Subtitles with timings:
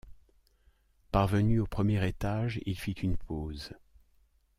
[1.11, 3.73] Parvenu au premier étage, il fit une pause.